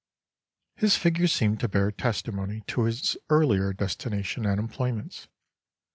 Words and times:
His 0.77 0.95
figure 0.97 1.27
seemed 1.27 1.59
to 1.59 1.67
bear 1.67 1.91
testimony 1.91 2.61
to 2.65 2.85
his 2.85 3.15
earlier 3.29 3.71
destination 3.71 4.47
and 4.47 4.59
employments. 4.59 5.27